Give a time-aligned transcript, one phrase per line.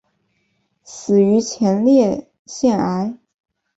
[0.83, 3.19] 死于前列腺癌。